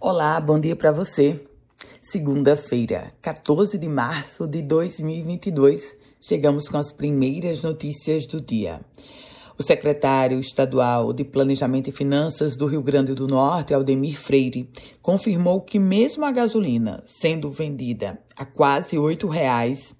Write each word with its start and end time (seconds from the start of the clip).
Olá, 0.00 0.40
bom 0.40 0.58
dia 0.58 0.74
para 0.74 0.90
você. 0.90 1.40
Segunda-feira, 2.00 3.12
14 3.20 3.78
de 3.78 3.88
março 3.88 4.48
de 4.48 4.60
2022, 4.62 5.96
chegamos 6.20 6.68
com 6.68 6.76
as 6.76 6.92
primeiras 6.92 7.62
notícias 7.62 8.26
do 8.26 8.40
dia. 8.40 8.80
O 9.56 9.62
secretário 9.62 10.40
estadual 10.40 11.12
de 11.12 11.24
Planejamento 11.24 11.90
e 11.90 11.92
Finanças 11.92 12.56
do 12.56 12.66
Rio 12.66 12.82
Grande 12.82 13.14
do 13.14 13.28
Norte, 13.28 13.74
Aldemir 13.74 14.18
Freire, 14.18 14.68
confirmou 15.00 15.60
que 15.60 15.78
mesmo 15.78 16.24
a 16.24 16.32
gasolina 16.32 17.02
sendo 17.06 17.50
vendida 17.50 18.18
a 18.34 18.44
quase 18.44 18.96
R$ 18.96 19.16
reais, 19.30 19.94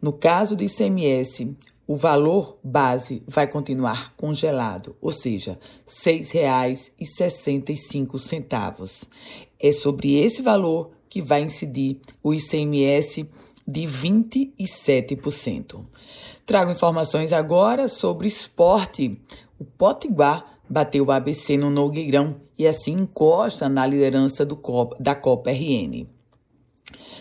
no 0.00 0.12
caso 0.12 0.54
do 0.54 0.62
ICMS, 0.62 1.56
o 1.88 1.96
valor 1.96 2.56
base 2.62 3.24
vai 3.26 3.46
continuar 3.46 4.14
congelado, 4.14 4.94
ou 5.00 5.10
seja, 5.10 5.58
R$ 5.86 6.20
6,65. 6.20 9.08
É 9.58 9.72
sobre 9.72 10.20
esse 10.20 10.42
valor 10.42 10.90
que 11.08 11.22
vai 11.22 11.40
incidir 11.40 11.98
o 12.22 12.34
ICMS 12.34 13.26
de 13.66 13.86
27%. 13.86 15.82
Trago 16.44 16.70
informações 16.70 17.32
agora 17.32 17.88
sobre 17.88 18.28
esporte. 18.28 19.18
O 19.58 19.64
Potiguar 19.64 20.58
bateu 20.68 21.06
o 21.06 21.10
ABC 21.10 21.56
no 21.56 21.70
Nogueirão 21.70 22.36
e 22.58 22.66
assim 22.66 22.92
encosta 22.92 23.66
na 23.66 23.86
liderança 23.86 24.44
do 24.44 24.56
Copa, 24.56 24.94
da 25.00 25.14
Copa 25.14 25.50
RN. 25.50 26.17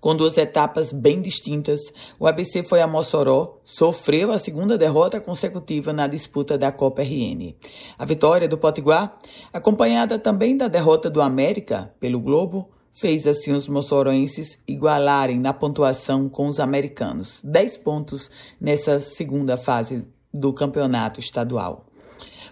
Com 0.00 0.14
duas 0.14 0.38
etapas 0.38 0.92
bem 0.92 1.20
distintas, 1.20 1.80
o 2.18 2.26
ABC 2.26 2.62
foi 2.62 2.80
a 2.80 2.86
Mossoró, 2.86 3.58
sofreu 3.64 4.30
a 4.30 4.38
segunda 4.38 4.78
derrota 4.78 5.20
consecutiva 5.20 5.92
na 5.92 6.06
disputa 6.06 6.56
da 6.56 6.70
Copa 6.70 7.02
RN. 7.02 7.54
A 7.98 8.04
vitória 8.04 8.48
do 8.48 8.56
Potiguar, 8.56 9.18
acompanhada 9.52 10.18
também 10.18 10.56
da 10.56 10.68
derrota 10.68 11.10
do 11.10 11.20
América 11.20 11.92
pelo 11.98 12.20
Globo, 12.20 12.70
fez 12.92 13.26
assim 13.26 13.52
os 13.52 13.68
moçoroenses 13.68 14.58
igualarem 14.66 15.38
na 15.38 15.52
pontuação 15.52 16.28
com 16.28 16.48
os 16.48 16.60
americanos, 16.60 17.40
10 17.42 17.78
pontos 17.78 18.30
nessa 18.60 19.00
segunda 19.00 19.56
fase 19.56 20.04
do 20.32 20.52
campeonato 20.52 21.18
estadual. 21.18 21.86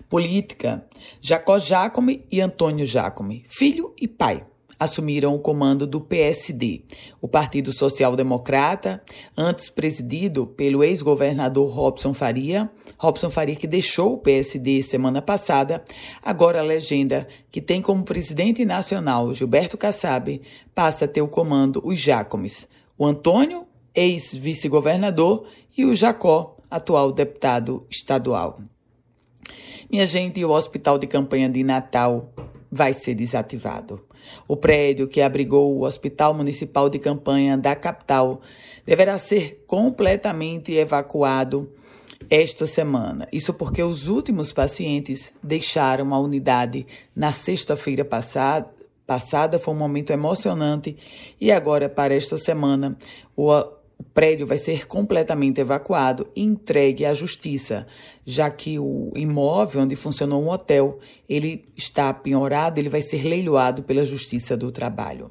Política: 0.09 0.85
Jacó 1.21 1.59
Jacome 1.59 2.25
e 2.31 2.41
Antônio 2.41 2.87
Jacome, 2.87 3.45
filho 3.49 3.93
e 4.01 4.09
pai 4.09 4.45
assumiram 4.79 5.35
o 5.35 5.39
comando 5.39 5.87
do 5.87 6.01
PSD, 6.01 6.83
o 7.21 7.27
Partido 7.27 7.73
Social 7.73 8.15
Democrata, 8.15 9.03
antes 9.37 9.71
presidido 9.71 10.47
pelo 10.47 10.85
ex-governador 10.85 11.71
Robson 11.71 12.13
Faria. 12.13 12.71
Robson 12.99 13.31
Faria, 13.31 13.57
que 13.57 13.67
deixou 13.67 14.15
o 14.15 14.19
PSD 14.19 14.83
semana 14.83 15.23
passada, 15.23 15.85
agora 16.23 16.61
a 16.61 16.65
legenda 16.65 17.27
que 17.51 17.61
tem 17.61 17.81
como 17.81 18.05
presidente 18.05 18.65
nacional 18.65 19.35
Gilberto 19.35 19.79
Kassab, 19.79 20.41
passa 20.75 21.07
a 21.07 21.09
ter 21.09 21.23
o 21.23 21.29
comando 21.29 21.81
os 21.85 21.99
Jacomes, 21.99 22.69
o 22.99 23.07
Antônio, 23.07 23.67
ex-vice-governador, 23.95 25.47
e 25.77 25.85
o 25.85 25.95
Jacó, 25.95 26.57
atual 26.71 27.13
deputado 27.13 27.87
estadual. 27.91 28.61
Minha 29.91 30.07
gente, 30.07 30.45
o 30.45 30.51
Hospital 30.51 30.99
de 30.99 31.07
Campanha 31.07 31.49
de 31.49 31.63
Natal 31.63 32.33
vai 32.77 32.95
ser 32.95 33.15
desativado. 33.15 34.01
O 34.47 34.57
prédio 34.57 35.09
que 35.09 35.21
abrigou 35.21 35.75
o 35.75 35.85
Hospital 35.85 36.35
Municipal 36.35 36.89
de 36.89 36.99
Campanha 36.99 37.57
da 37.57 37.75
capital 37.75 38.41
deverá 38.85 39.19
ser 39.19 39.65
completamente 39.67 40.73
evacuado 40.73 41.69
esta 42.31 42.67
semana. 42.67 43.27
Isso 43.33 43.53
porque 43.55 43.83
os 43.83 44.07
últimos 44.07 44.53
pacientes 44.53 45.33
deixaram 45.43 46.15
a 46.15 46.19
unidade 46.19 46.87
na 47.15 47.33
sexta-feira 47.33 48.05
passada. 48.05 48.75
Passada 49.07 49.59
foi 49.59 49.73
um 49.73 49.79
momento 49.79 50.11
emocionante 50.11 50.97
e 51.41 51.53
agora 51.53 51.89
para 51.89 52.15
esta 52.15 52.37
semana 52.37 52.99
o 53.37 53.53
o 53.99 54.05
prédio 54.05 54.47
vai 54.47 54.59
ser 54.59 54.87
completamente 54.87 55.61
evacuado 55.61 56.27
e 56.37 56.43
entregue 56.43 57.05
à 57.05 57.15
justiça, 57.15 57.87
já 58.27 58.51
que 58.51 58.79
o 58.79 59.11
imóvel 59.17 59.83
onde 59.83 59.97
funcionou 59.97 60.43
um 60.43 60.51
hotel, 60.51 60.99
ele 61.29 61.65
está 61.77 62.13
penhorado, 62.13 62.79
ele 62.79 62.89
vai 62.89 63.01
ser 63.01 63.23
leiloado 63.23 63.83
pela 63.83 64.05
Justiça 64.05 64.57
do 64.57 64.71
Trabalho. 64.71 65.31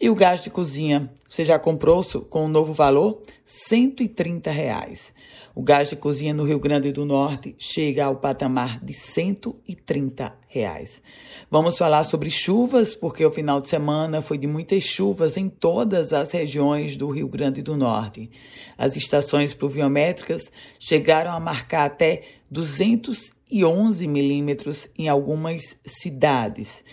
E 0.00 0.08
o 0.08 0.14
gás 0.14 0.40
de 0.40 0.50
cozinha, 0.50 1.10
você 1.28 1.44
já 1.44 1.58
comprou 1.58 2.04
com 2.30 2.44
um 2.44 2.48
novo 2.48 2.72
valor? 2.72 3.20
130 3.44 4.50
reais. 4.50 5.12
O 5.54 5.62
gás 5.62 5.88
de 5.88 5.96
cozinha 5.96 6.32
no 6.32 6.44
Rio 6.44 6.60
Grande 6.60 6.92
do 6.92 7.04
Norte 7.04 7.56
chega 7.58 8.04
ao 8.04 8.14
patamar 8.14 8.78
de 8.78 8.92
130 8.92 10.32
reais. 10.46 11.02
Vamos 11.50 11.76
falar 11.76 12.04
sobre 12.04 12.30
chuvas, 12.30 12.94
porque 12.94 13.26
o 13.26 13.30
final 13.32 13.60
de 13.60 13.68
semana 13.68 14.22
foi 14.22 14.38
de 14.38 14.46
muitas 14.46 14.84
chuvas 14.84 15.36
em 15.36 15.48
todas 15.48 16.12
as 16.12 16.30
regiões 16.30 16.96
do 16.96 17.10
Rio 17.10 17.26
Grande 17.26 17.60
do 17.60 17.76
Norte. 17.76 18.30
As 18.76 18.94
estações 18.94 19.52
pluviométricas 19.52 20.42
chegaram 20.78 21.32
a 21.32 21.40
marcar 21.40 21.86
até 21.86 22.22
211 23.50 24.06
milímetros 24.06 24.88
em 24.96 25.08
algumas 25.08 25.76
cidades. 25.86 26.84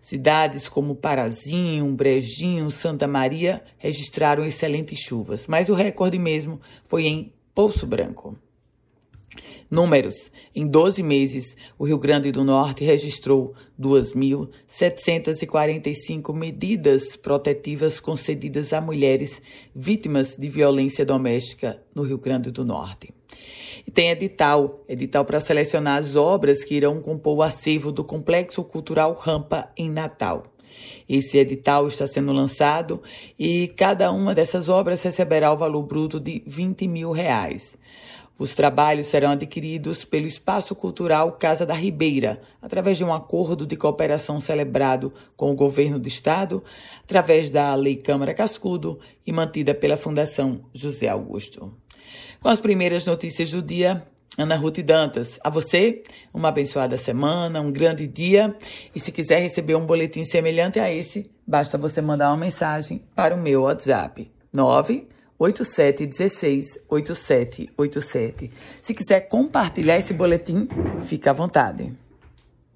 Cidades 0.00 0.68
como 0.68 0.94
Parazinho, 0.94 1.92
Brejinho, 1.94 2.70
Santa 2.70 3.06
Maria 3.06 3.62
registraram 3.78 4.44
excelentes 4.44 5.00
chuvas, 5.00 5.46
mas 5.46 5.68
o 5.68 5.74
recorde 5.74 6.18
mesmo 6.18 6.60
foi 6.86 7.06
em 7.06 7.32
Poço 7.54 7.86
Branco. 7.86 8.38
Números: 9.70 10.30
em 10.54 10.66
12 10.66 11.02
meses, 11.02 11.56
o 11.78 11.84
Rio 11.84 11.98
Grande 11.98 12.30
do 12.30 12.44
Norte 12.44 12.84
registrou 12.84 13.54
2.745 13.80 16.32
medidas 16.32 17.16
protetivas 17.16 17.98
concedidas 17.98 18.72
a 18.72 18.80
mulheres 18.80 19.42
vítimas 19.74 20.36
de 20.36 20.48
violência 20.48 21.04
doméstica 21.04 21.82
no 21.94 22.02
Rio 22.02 22.18
Grande 22.18 22.50
do 22.50 22.64
Norte. 22.64 23.12
E 23.86 23.90
tem 23.90 24.10
edital, 24.10 24.84
edital 24.88 25.24
para 25.24 25.40
selecionar 25.40 25.98
as 25.98 26.14
obras 26.14 26.62
que 26.62 26.74
irão 26.74 27.00
compor 27.00 27.38
o 27.38 27.42
acervo 27.42 27.90
do 27.90 28.04
Complexo 28.04 28.62
Cultural 28.62 29.14
Rampa 29.14 29.70
em 29.76 29.90
Natal. 29.90 30.54
Esse 31.08 31.38
edital 31.38 31.88
está 31.88 32.06
sendo 32.06 32.32
lançado 32.32 33.02
e 33.38 33.68
cada 33.68 34.10
uma 34.10 34.34
dessas 34.34 34.68
obras 34.68 35.02
receberá 35.02 35.52
o 35.52 35.56
valor 35.56 35.82
bruto 35.82 36.18
de 36.18 36.42
20 36.46 36.88
mil 36.88 37.12
reais. 37.12 37.76
Os 38.36 38.52
trabalhos 38.52 39.06
serão 39.06 39.30
adquiridos 39.30 40.04
pelo 40.04 40.26
Espaço 40.26 40.74
Cultural 40.74 41.32
Casa 41.32 41.64
da 41.64 41.74
Ribeira, 41.74 42.40
através 42.60 42.98
de 42.98 43.04
um 43.04 43.14
acordo 43.14 43.64
de 43.64 43.76
cooperação 43.76 44.40
celebrado 44.40 45.12
com 45.36 45.52
o 45.52 45.54
governo 45.54 46.00
do 46.00 46.08
estado, 46.08 46.64
através 47.04 47.50
da 47.50 47.72
Lei 47.76 47.96
Câmara 47.96 48.34
Cascudo 48.34 48.98
e 49.24 49.32
mantida 49.32 49.72
pela 49.72 49.96
Fundação 49.96 50.62
José 50.74 51.08
Augusto. 51.08 51.72
Com 52.40 52.48
as 52.48 52.60
primeiras 52.60 53.04
notícias 53.04 53.52
do 53.52 53.62
dia, 53.62 54.04
Ana 54.36 54.56
Ruth 54.56 54.80
Dantas, 54.80 55.38
a 55.42 55.48
você, 55.48 56.02
uma 56.32 56.48
abençoada 56.48 56.98
semana, 56.98 57.60
um 57.60 57.70
grande 57.70 58.06
dia. 58.08 58.56
E 58.92 58.98
se 58.98 59.12
quiser 59.12 59.40
receber 59.40 59.76
um 59.76 59.86
boletim 59.86 60.24
semelhante 60.24 60.80
a 60.80 60.92
esse, 60.92 61.30
basta 61.46 61.78
você 61.78 62.02
mandar 62.02 62.30
uma 62.30 62.36
mensagem 62.36 63.00
para 63.14 63.34
o 63.34 63.38
meu 63.38 63.62
WhatsApp. 63.62 64.28
98716 65.38 66.78
8787. 66.88 68.50
Se 68.80 68.94
quiser 68.94 69.28
compartilhar 69.28 69.98
esse 69.98 70.14
boletim, 70.14 70.68
fique 71.06 71.28
à 71.28 71.32
vontade. 71.32 71.92